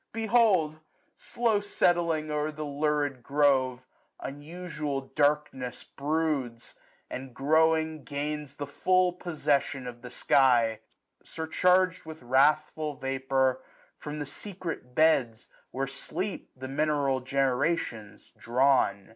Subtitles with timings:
[0.13, 0.79] Behold,
[1.15, 3.85] slow settling o'er the lurid grove.
[4.19, 6.73] Unusual darkness broods^
[7.07, 10.79] and growing gains The full posseffion of the sky;
[11.21, 13.61] surcharged 1 105 With wrathful vapour,
[13.99, 19.09] from the secret beds Where sleep the mineral generations, drawn.